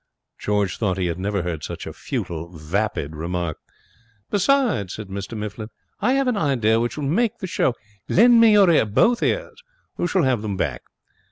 George 0.39 0.79
thought 0.79 0.97
he 0.97 1.05
had 1.05 1.19
never 1.19 1.43
heard 1.43 1.63
such 1.63 1.85
a 1.85 1.93
futile, 1.93 2.49
vapid 2.57 3.15
remark. 3.15 3.59
'Besides,' 4.31 4.95
said 4.95 5.09
Mr 5.09 5.37
Mifflin, 5.37 5.69
'I 5.99 6.13
have 6.13 6.27
an 6.27 6.37
idea 6.37 6.79
which 6.79 6.97
will 6.97 7.03
make 7.05 7.37
the 7.37 7.45
show. 7.45 7.75
Lend 8.09 8.41
me 8.41 8.53
your 8.53 8.71
ear 8.71 8.87
both 8.87 9.21
ears. 9.21 9.61
You 9.99 10.07
shall 10.07 10.23
have 10.23 10.41
them 10.41 10.57
back. 10.57 10.81